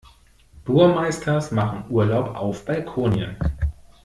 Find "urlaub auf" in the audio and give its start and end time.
1.91-2.65